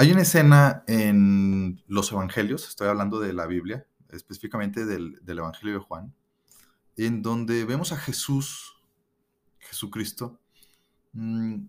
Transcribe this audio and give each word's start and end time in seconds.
Hay 0.00 0.12
una 0.12 0.22
escena 0.22 0.84
en 0.86 1.82
los 1.88 2.12
evangelios, 2.12 2.68
estoy 2.68 2.86
hablando 2.86 3.18
de 3.18 3.32
la 3.32 3.46
Biblia, 3.46 3.84
específicamente 4.10 4.86
del, 4.86 5.20
Evangelio 5.26 5.74
de 5.74 5.80
Juan, 5.80 6.14
en 6.96 7.20
donde 7.20 7.64
vemos 7.64 7.90
a 7.90 7.96
Jesús, 7.96 8.80
Jesucristo, 9.58 10.40
mm, 11.14 11.64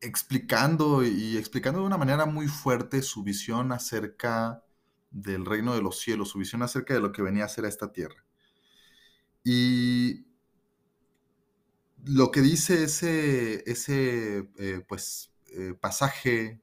explicando 0.00 1.04
y 1.04 1.36
explicando 1.36 1.80
de 1.80 1.86
una 1.86 1.98
manera 1.98 2.24
muy 2.24 2.48
fuerte 2.48 3.02
su 3.02 3.22
visión 3.22 3.70
acerca 3.70 4.64
del 5.10 5.44
reino 5.44 5.74
de 5.74 5.82
los 5.82 5.98
cielos, 6.00 6.30
su 6.30 6.38
visión 6.38 6.62
acerca 6.62 6.94
de 6.94 7.00
lo 7.00 7.12
que 7.12 7.20
venía 7.20 7.44
a 7.44 7.50
ser 7.50 7.66
a 7.66 7.68
esta 7.68 7.92
tierra. 7.92 8.24
Y 9.44 10.24
lo 12.02 12.30
que 12.30 12.40
dice 12.40 12.84
ese, 12.84 13.62
ese 13.70 14.48
eh, 14.56 14.82
pues, 14.88 15.31
eh, 15.54 15.74
pasaje 15.74 16.60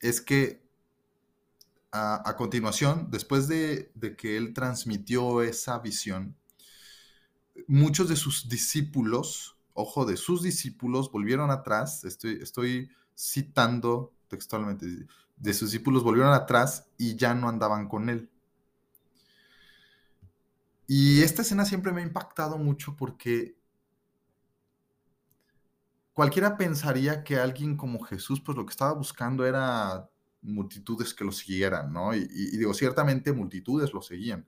es 0.00 0.20
que 0.20 0.62
a, 1.92 2.36
continuación, 2.36 3.08
después 3.10 3.48
de, 3.48 3.90
que 4.16 4.36
él 4.36 4.54
transmitió 4.54 5.42
esa 5.42 5.78
visión, 5.80 6.36
muchos 7.66 8.08
de 8.08 8.16
sus 8.16 8.48
discípulos, 8.48 9.56
ojo, 9.74 10.04
de 10.04 10.16
sus 10.16 10.42
discípulos 10.42 11.10
volvieron 11.10 11.50
atrás, 11.50 12.04
estoy, 12.04 12.38
estoy 12.40 12.90
citando 13.16 14.12
textualmente, 14.28 14.86
de 15.36 15.54
sus 15.54 15.72
discípulos 15.72 16.04
volvieron 16.04 16.32
atrás 16.32 16.86
y 16.96 17.16
ya 17.16 17.34
no 17.34 17.48
andaban 17.48 17.88
con 17.88 18.08
él. 18.08 18.30
Y 20.86 21.22
esta 21.22 21.42
escena 21.42 21.64
siempre 21.64 21.92
me 21.92 22.00
ha 22.00 22.04
impactado 22.04 22.58
mucho 22.58 22.96
porque 22.96 23.56
cualquiera 26.20 26.58
pensaría 26.58 27.24
que 27.24 27.38
alguien 27.38 27.78
como 27.78 27.98
Jesús, 28.02 28.42
pues 28.42 28.54
lo 28.54 28.66
que 28.66 28.72
estaba 28.72 28.92
buscando 28.92 29.46
era 29.46 30.06
multitudes 30.42 31.14
que 31.14 31.24
lo 31.24 31.32
siguieran, 31.32 31.94
¿no? 31.94 32.14
Y, 32.14 32.26
digo, 32.58 32.74
ciertamente 32.74 33.32
multitudes 33.32 33.94
lo 33.94 34.02
seguían, 34.02 34.46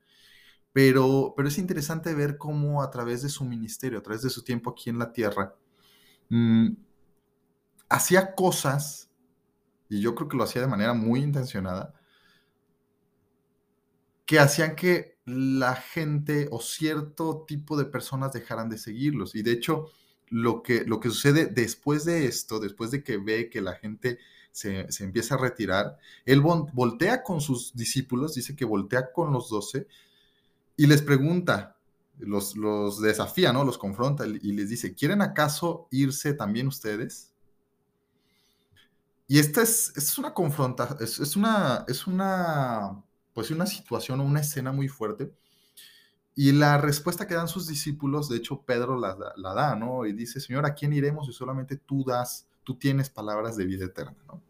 pero, 0.74 1.32
pero 1.34 1.48
es 1.48 1.56
interesante 1.56 2.14
ver 2.14 2.36
cómo 2.36 2.82
a 2.82 2.90
través 2.90 3.22
de 3.22 3.30
su 3.30 3.46
ministerio, 3.46 3.98
a 3.98 4.02
través 4.02 4.20
de 4.20 4.28
su 4.28 4.44
tiempo 4.44 4.68
aquí 4.68 4.90
en 4.90 4.98
la 4.98 5.14
tierra, 5.14 5.54
mm, 6.28 6.74
hacía 7.88 8.34
cosas, 8.34 9.10
y 9.88 10.02
yo 10.02 10.14
creo 10.14 10.28
que 10.28 10.36
lo 10.36 10.44
hacía 10.44 10.60
de 10.60 10.68
manera 10.68 10.92
muy 10.92 11.20
intencionada, 11.20 11.94
que 14.26 14.38
hacían 14.38 14.76
que 14.76 15.16
la 15.24 15.74
gente 15.74 16.48
o 16.50 16.60
cierto 16.60 17.46
tipo 17.48 17.78
de 17.78 17.86
personas 17.86 18.34
dejaran 18.34 18.68
de 18.68 18.76
seguirlos. 18.76 19.34
Y 19.34 19.42
de 19.42 19.52
hecho, 19.52 19.86
lo 20.32 20.62
que, 20.62 20.84
lo 20.86 20.98
que 20.98 21.10
sucede 21.10 21.46
después 21.46 22.06
de 22.06 22.24
esto, 22.26 22.58
después 22.58 22.90
de 22.90 23.04
que 23.04 23.18
ve 23.18 23.50
que 23.50 23.60
la 23.60 23.74
gente 23.74 24.18
se, 24.50 24.88
empieza 25.00 25.34
a 25.34 25.38
retirar, 25.38 25.98
él 26.24 26.40
voltea 26.40 27.22
con 27.22 27.42
sus 27.42 27.74
discípulos, 27.74 28.34
dice 28.34 28.56
que 28.56 28.64
voltea 28.64 29.12
con 29.12 29.30
los 29.32 29.50
doce 29.50 29.86
y 30.74 30.86
les 30.86 31.02
pregunta, 31.02 31.76
los, 32.18 32.56
los 32.56 33.00
desafía, 33.02 33.52
¿no? 33.52 33.62
Los 33.62 33.76
confronta 33.76 34.26
y 34.26 34.52
les 34.52 34.70
dice, 34.70 34.94
¿quieren 34.94 35.20
acaso 35.20 35.86
irse 35.90 36.32
también 36.32 36.66
ustedes? 36.66 37.30
Y 39.28 39.38
esta 39.38 39.62
es, 39.62 39.92
es 39.96 40.16
una 40.16 40.32
confronta, 40.32 40.96
es, 40.98 41.20
es, 41.20 41.36
una, 41.36 41.84
es 41.88 42.06
una, 42.06 43.02
pues 43.34 43.50
una 43.50 43.66
situación 43.66 44.20
o 44.20 44.24
una 44.24 44.40
escena 44.40 44.72
muy 44.72 44.88
fuerte 44.88 45.30
y 46.34 46.52
la 46.52 46.78
respuesta 46.78 47.26
que 47.26 47.34
dan 47.34 47.48
sus 47.48 47.66
discípulos, 47.66 48.28
de 48.28 48.38
hecho 48.38 48.62
Pedro 48.62 48.98
la, 48.98 49.14
da, 49.14 49.76
¿no? 49.76 50.06
Y 50.06 50.12
dice, 50.12 50.40
Señor, 50.40 50.64
¿a 50.64 50.74
quién 50.74 50.92
iremos 50.92 51.26
si 51.26 51.32
solamente 51.32 51.76
tú 51.76 52.04
das, 52.04 52.46
tú 52.64 52.76
tienes 52.76 53.10
palabras 53.10 53.56
de 53.56 53.66
vida 53.66 53.84
eterna, 53.84 54.16
¿no? 54.26 54.42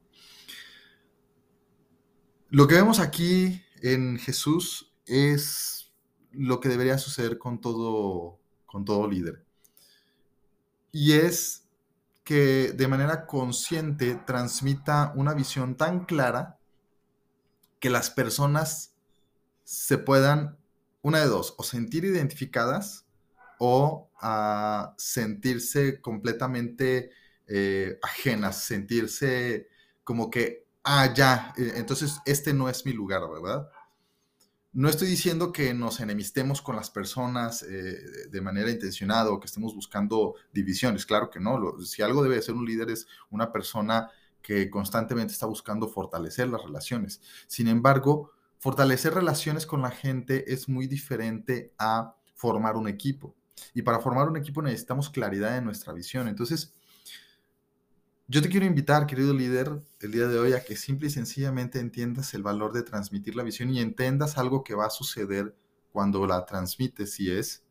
Lo 2.50 2.68
que 2.68 2.74
vemos 2.74 3.00
aquí 3.00 3.62
en 3.80 4.18
Jesús 4.18 4.92
es 5.06 5.90
lo 6.32 6.60
que 6.60 6.68
debería 6.68 6.98
suceder 6.98 7.38
con 7.38 7.60
todo, 7.60 8.38
con 8.66 8.84
todo 8.84 9.08
líder. 9.08 9.44
Y 10.92 11.12
es 11.12 11.66
que 12.24 12.72
de 12.72 12.88
manera 12.88 13.26
consciente 13.26 14.14
transmita 14.26 15.12
una 15.16 15.34
visión 15.34 15.76
tan 15.76 16.04
clara 16.04 16.58
que 17.80 17.90
las 17.90 18.10
personas 18.10 18.94
se 19.64 19.98
puedan 19.98 20.58
una 21.02 21.20
de 21.20 21.26
dos, 21.26 21.54
o 21.58 21.62
sentir 21.62 22.04
identificadas 22.04 23.06
o 23.58 24.10
a 24.20 24.94
sentirse 24.98 26.00
completamente 26.00 27.10
eh, 27.46 27.98
ajenas, 28.02 28.64
sentirse 28.64 29.68
como 30.04 30.30
que, 30.30 30.66
ah, 30.84 31.12
ya, 31.14 31.52
eh, 31.56 31.74
entonces 31.76 32.20
este 32.24 32.54
no 32.54 32.68
es 32.68 32.86
mi 32.86 32.92
lugar, 32.92 33.22
¿verdad? 33.28 33.68
No 34.72 34.88
estoy 34.88 35.08
diciendo 35.08 35.52
que 35.52 35.74
nos 35.74 36.00
enemistemos 36.00 36.62
con 36.62 36.76
las 36.76 36.90
personas 36.90 37.62
eh, 37.62 38.28
de 38.30 38.40
manera 38.40 38.70
intencionada 38.70 39.30
o 39.30 39.38
que 39.38 39.46
estemos 39.46 39.74
buscando 39.74 40.34
divisiones, 40.52 41.04
claro 41.04 41.28
que 41.30 41.40
no. 41.40 41.78
si 41.80 42.00
algo 42.00 42.22
debe 42.22 42.40
ser 42.40 42.54
un 42.54 42.64
líder 42.64 42.90
es 42.90 43.06
una 43.30 43.52
persona 43.52 44.10
que 44.40 44.70
constantemente 44.70 45.32
está 45.32 45.46
buscando 45.46 45.88
fortalecer 45.88 46.48
las 46.48 46.62
relaciones. 46.62 47.20
Sin 47.46 47.68
embargo, 47.68 48.32
fortalecer 48.62 49.12
relaciones 49.12 49.66
con 49.66 49.82
la 49.82 49.90
gente 49.90 50.52
es 50.52 50.68
muy 50.68 50.86
diferente 50.86 51.74
a 51.78 52.14
formar 52.36 52.76
un 52.76 52.86
equipo. 52.86 53.34
Y 53.74 53.82
para 53.82 53.98
formar 53.98 54.28
un 54.28 54.36
equipo 54.36 54.62
necesitamos 54.62 55.10
claridad 55.10 55.58
en 55.58 55.64
nuestra 55.64 55.92
visión. 55.92 56.28
Entonces, 56.28 56.72
yo 58.28 58.40
te 58.40 58.48
quiero 58.48 58.64
invitar, 58.64 59.08
querido 59.08 59.34
líder, 59.34 59.82
el 59.98 60.12
día 60.12 60.28
de 60.28 60.38
hoy 60.38 60.52
a 60.52 60.62
que 60.62 60.76
simple 60.76 61.08
y 61.08 61.10
sencillamente 61.10 61.80
entiendas 61.80 62.34
el 62.34 62.44
valor 62.44 62.72
de 62.72 62.84
transmitir 62.84 63.34
la 63.34 63.42
visión 63.42 63.68
y 63.70 63.80
entendas 63.80 64.38
algo 64.38 64.62
que 64.62 64.76
va 64.76 64.86
a 64.86 64.90
suceder 64.90 65.56
cuando 65.90 66.24
la 66.24 66.46
transmites 66.46 67.18
y 67.18 67.32
es 67.32 67.64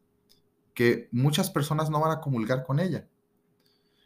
que 0.74 1.08
muchas 1.14 1.50
personas 1.50 1.90
no 1.90 2.02
van 2.02 2.12
a 2.12 2.20
comulgar 2.20 2.66
con 2.66 2.82
ella. 2.82 3.08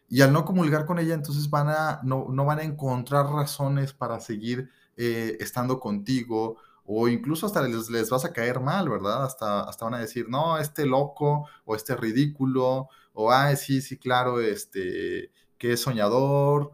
Y 0.07 0.21
al 0.21 0.31
no 0.31 0.45
comulgar 0.45 0.85
con 0.85 0.99
ella, 0.99 1.15
entonces 1.15 1.49
van 1.49 1.67
a, 1.67 2.01
no, 2.03 2.27
van 2.45 2.59
a 2.59 2.63
encontrar 2.63 3.25
razones 3.25 3.91
para 3.91 4.19
seguir 4.19 4.69
eh, 4.97 5.35
estando 5.39 5.79
contigo 5.79 6.57
o 6.85 7.07
incluso 7.07 7.45
hasta 7.45 7.67
les, 7.67 7.89
les, 7.89 8.09
vas 8.09 8.25
a 8.25 8.33
caer 8.33 8.59
mal, 8.59 8.87
¿verdad? 8.89 9.23
Hasta, 9.23 9.61
hasta 9.61 9.85
van 9.85 9.95
a 9.95 9.99
decir, 9.99 10.27
no, 10.29 10.57
este 10.57 10.85
loco, 10.85 11.47
o 11.65 11.75
este 11.75 11.95
ridículo, 11.95 12.89
o, 13.13 13.31
ah, 13.31 13.55
sí, 13.55 13.81
sí, 13.81 13.97
claro, 13.97 14.39
este, 14.39 15.31
que 15.57 15.73
es 15.73 15.81
soñador, 15.81 16.71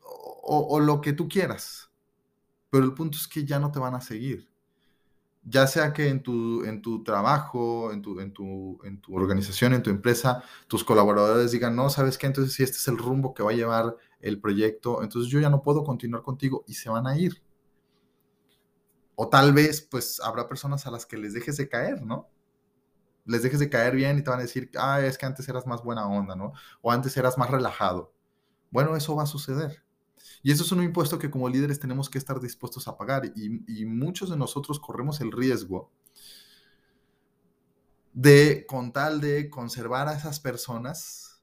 o, 0.00 0.66
o, 0.70 0.80
lo 0.80 1.00
que 1.00 1.12
tú 1.12 1.28
quieras. 1.28 1.90
Pero 2.70 2.84
el 2.84 2.94
punto 2.94 3.18
es 3.18 3.28
que 3.28 3.44
ya 3.44 3.58
no 3.58 3.70
te 3.70 3.78
van 3.78 3.94
a 3.94 4.00
seguir. 4.00 4.48
Ya 5.44 5.66
sea 5.66 5.92
que 5.92 6.08
en 6.08 6.22
tu, 6.22 6.64
en 6.64 6.80
tu 6.80 7.04
trabajo, 7.04 7.92
en 7.92 8.00
tu, 8.00 8.18
en, 8.20 8.32
tu, 8.32 8.78
en 8.84 9.00
tu 9.00 9.14
organización, 9.14 9.74
en 9.74 9.82
tu 9.82 9.90
empresa, 9.90 10.42
tus 10.68 10.84
colaboradores 10.84 11.52
digan, 11.52 11.76
no, 11.76 11.90
¿sabes 11.90 12.16
qué? 12.16 12.26
Entonces, 12.26 12.54
si 12.54 12.62
este 12.62 12.78
es 12.78 12.88
el 12.88 12.96
rumbo 12.96 13.34
que 13.34 13.42
va 13.42 13.50
a 13.50 13.54
llevar 13.54 13.96
el 14.20 14.40
proyecto, 14.40 15.02
entonces 15.02 15.30
yo 15.30 15.40
ya 15.40 15.50
no 15.50 15.62
puedo 15.62 15.84
continuar 15.84 16.22
contigo 16.22 16.64
y 16.66 16.74
se 16.74 16.88
van 16.88 17.06
a 17.06 17.18
ir 17.18 17.43
o 19.16 19.28
tal 19.28 19.52
vez, 19.52 19.82
pues, 19.82 20.20
habrá 20.20 20.48
personas 20.48 20.86
a 20.86 20.90
las 20.90 21.06
que 21.06 21.16
les 21.16 21.34
dejes 21.34 21.56
de 21.56 21.68
caer, 21.68 22.02
¿no? 22.02 22.28
Les 23.24 23.42
dejes 23.42 23.60
de 23.60 23.70
caer 23.70 23.94
bien 23.96 24.18
y 24.18 24.22
te 24.22 24.30
van 24.30 24.40
a 24.40 24.42
decir, 24.42 24.70
ah, 24.76 25.00
es 25.00 25.16
que 25.18 25.26
antes 25.26 25.48
eras 25.48 25.66
más 25.66 25.82
buena 25.82 26.06
onda, 26.06 26.36
¿no? 26.36 26.52
O 26.82 26.90
antes 26.92 27.16
eras 27.16 27.38
más 27.38 27.50
relajado. 27.50 28.12
Bueno, 28.70 28.96
eso 28.96 29.16
va 29.16 29.22
a 29.22 29.26
suceder. 29.26 29.82
Y 30.42 30.52
eso 30.52 30.64
es 30.64 30.72
un 30.72 30.82
impuesto 30.82 31.18
que 31.18 31.30
como 31.30 31.48
líderes 31.48 31.80
tenemos 31.80 32.10
que 32.10 32.18
estar 32.18 32.40
dispuestos 32.40 32.88
a 32.88 32.96
pagar. 32.96 33.26
Y, 33.34 33.62
y 33.66 33.86
muchos 33.86 34.30
de 34.30 34.36
nosotros 34.36 34.78
corremos 34.80 35.20
el 35.20 35.32
riesgo 35.32 35.90
de, 38.14 38.64
con 38.66 38.92
tal 38.92 39.20
de 39.20 39.50
conservar 39.50 40.08
a 40.08 40.14
esas 40.14 40.40
personas, 40.40 41.33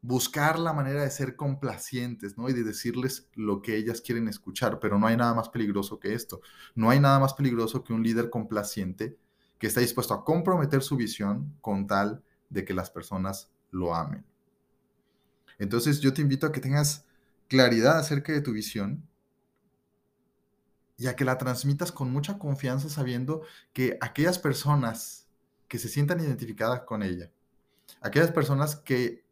buscar 0.00 0.58
la 0.58 0.72
manera 0.72 1.02
de 1.02 1.10
ser 1.10 1.36
complacientes, 1.36 2.38
¿no? 2.38 2.48
Y 2.48 2.52
de 2.52 2.62
decirles 2.62 3.28
lo 3.34 3.62
que 3.62 3.76
ellas 3.76 4.00
quieren 4.00 4.28
escuchar, 4.28 4.78
pero 4.78 4.98
no 4.98 5.06
hay 5.06 5.16
nada 5.16 5.34
más 5.34 5.48
peligroso 5.48 5.98
que 5.98 6.14
esto. 6.14 6.40
No 6.74 6.90
hay 6.90 7.00
nada 7.00 7.18
más 7.18 7.34
peligroso 7.34 7.82
que 7.82 7.92
un 7.92 8.02
líder 8.02 8.30
complaciente 8.30 9.16
que 9.58 9.66
está 9.66 9.80
dispuesto 9.80 10.14
a 10.14 10.24
comprometer 10.24 10.82
su 10.82 10.96
visión 10.96 11.54
con 11.60 11.86
tal 11.86 12.22
de 12.48 12.64
que 12.64 12.74
las 12.74 12.90
personas 12.90 13.50
lo 13.70 13.94
amen. 13.94 14.24
Entonces 15.58 16.00
yo 16.00 16.14
te 16.14 16.22
invito 16.22 16.46
a 16.46 16.52
que 16.52 16.60
tengas 16.60 17.04
claridad 17.48 17.98
acerca 17.98 18.32
de 18.32 18.40
tu 18.40 18.52
visión 18.52 19.02
y 20.96 21.08
a 21.08 21.16
que 21.16 21.24
la 21.24 21.38
transmitas 21.38 21.92
con 21.92 22.10
mucha 22.12 22.38
confianza 22.38 22.88
sabiendo 22.88 23.42
que 23.72 23.98
aquellas 24.00 24.38
personas 24.38 25.26
que 25.66 25.78
se 25.78 25.88
sientan 25.88 26.20
identificadas 26.20 26.80
con 26.82 27.02
ella, 27.02 27.30
aquellas 28.00 28.30
personas 28.30 28.76
que 28.76 29.24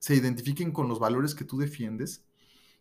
se 0.00 0.16
identifiquen 0.16 0.72
con 0.72 0.88
los 0.88 0.98
valores 0.98 1.34
que 1.34 1.44
tú 1.44 1.58
defiendes, 1.58 2.24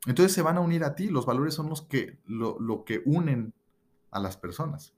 entonces 0.08 0.34
se 0.34 0.42
van 0.42 0.58
a 0.58 0.62
unir 0.62 0.84
a 0.84 0.96
ti. 0.96 1.10
Los 1.10 1.26
valores 1.26 1.54
son 1.54 1.70
los 1.70 1.82
que, 1.84 2.18
lo, 2.26 2.84
que 2.86 3.04
unen 3.06 3.54
a 4.10 4.20
las 4.20 4.38
personas. 4.38 4.94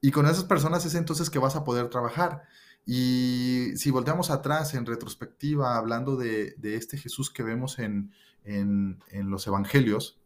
Y 0.00 0.10
con 0.10 0.26
esas 0.26 0.44
personas 0.44 0.84
es 0.84 0.94
entonces 0.94 1.30
que 1.30 1.38
vas 1.38 1.56
a 1.56 1.64
poder 1.64 1.88
trabajar. 1.88 2.42
Y 2.84 3.72
si 3.76 3.90
volteamos 3.90 4.30
atrás 4.30 4.74
en 4.74 4.86
retrospectiva, 4.86 5.76
hablando 5.76 6.16
de, 6.16 6.56
este 6.62 6.98
Jesús 6.98 7.30
que 7.30 7.42
vemos 7.42 7.78
en, 7.78 8.12
en, 8.44 8.98
los 9.30 9.46
evangelios, 9.46 10.18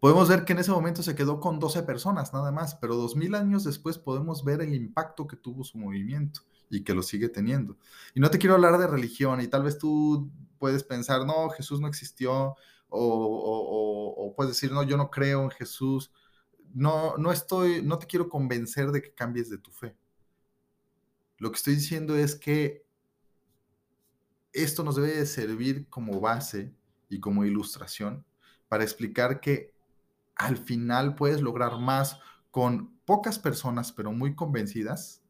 podemos 0.00 0.28
ver 0.28 0.44
que 0.44 0.54
en 0.54 0.60
ese 0.60 0.70
momento 0.70 1.02
se 1.02 1.14
quedó 1.14 1.40
con 1.40 1.58
12 1.58 1.82
personas 1.82 2.32
nada 2.32 2.52
más, 2.52 2.76
pero 2.76 2.96
dos 2.96 3.16
mil 3.16 3.34
años 3.34 3.64
después 3.64 3.98
podemos 3.98 4.44
ver 4.44 4.62
el 4.62 4.74
impacto 4.74 5.26
que 5.26 5.36
tuvo 5.36 5.64
su 5.64 5.78
movimiento 5.78 6.42
y 6.72 6.82
que 6.82 6.94
lo 6.94 7.02
sigue 7.02 7.28
teniendo. 7.28 7.76
Y 8.14 8.20
no 8.20 8.30
te 8.30 8.38
quiero 8.38 8.54
hablar 8.54 8.78
de 8.78 8.86
religión 8.86 9.42
y 9.42 9.46
tal 9.46 9.62
vez 9.62 9.76
tú 9.76 10.32
puedes 10.58 10.82
pensar, 10.82 11.26
no, 11.26 11.50
Jesús 11.50 11.80
no 11.80 11.86
existió, 11.86 12.56
o, 12.88 14.32
puedes 14.34 14.54
decir, 14.54 14.72
no, 14.72 14.82
yo 14.82 14.96
no 14.96 15.10
creo 15.10 15.42
en 15.44 15.50
Jesús. 15.50 16.10
No, 16.74 17.16
no 17.18 17.30
estoy, 17.30 17.82
no 17.82 17.98
te 17.98 18.06
quiero 18.06 18.28
convencer 18.28 18.90
de 18.90 19.02
que 19.02 19.12
cambies 19.12 19.50
de 19.50 19.58
tu 19.58 19.70
fe. 19.70 19.94
Lo 21.36 21.50
que 21.50 21.56
estoy 21.56 21.74
diciendo 21.74 22.16
es 22.16 22.34
que 22.34 22.86
esto 24.52 24.82
nos 24.82 24.96
debe 24.96 25.14
de 25.14 25.26
servir 25.26 25.88
como 25.90 26.20
base 26.20 26.74
y 27.10 27.20
como 27.20 27.44
ilustración 27.44 28.24
para 28.68 28.84
explicar 28.84 29.40
que 29.40 29.74
al 30.36 30.56
final 30.56 31.14
puedes 31.14 31.42
lograr 31.42 31.78
más 31.78 32.18
con 32.50 32.96
pocas 33.04 33.38
personas, 33.38 33.92
pero 33.92 34.12
muy 34.12 34.34
convencidas, 34.34 35.21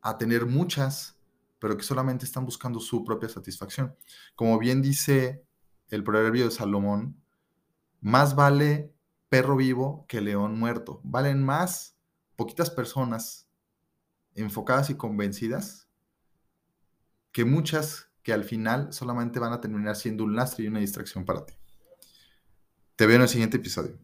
a 0.00 0.18
tener 0.18 0.46
muchas, 0.46 1.16
pero 1.58 1.76
que 1.76 1.82
solamente 1.82 2.24
están 2.24 2.44
buscando 2.44 2.80
su 2.80 3.04
propia 3.04 3.28
satisfacción. 3.28 3.94
Como 4.34 4.58
bien 4.58 4.82
dice 4.82 5.44
el 5.88 6.04
proverbio 6.04 6.44
de 6.44 6.50
Salomón, 6.50 7.20
más 8.00 8.34
vale 8.34 8.92
perro 9.28 9.56
vivo 9.56 10.06
que 10.08 10.20
león 10.20 10.58
muerto. 10.58 11.00
Valen 11.04 11.42
más 11.44 11.96
poquitas 12.36 12.70
personas 12.70 13.48
enfocadas 14.34 14.90
y 14.90 14.94
convencidas 14.94 15.88
que 17.32 17.44
muchas 17.44 18.08
que 18.22 18.32
al 18.32 18.44
final 18.44 18.92
solamente 18.92 19.38
van 19.38 19.52
a 19.52 19.60
terminar 19.60 19.96
siendo 19.96 20.24
un 20.24 20.36
lastre 20.36 20.64
y 20.64 20.68
una 20.68 20.80
distracción 20.80 21.24
para 21.24 21.46
ti. 21.46 21.54
Te 22.96 23.06
veo 23.06 23.16
en 23.16 23.22
el 23.22 23.28
siguiente 23.28 23.56
episodio. 23.56 23.98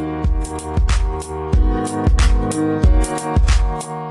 Thank 0.00 0.30
you. 3.84 4.09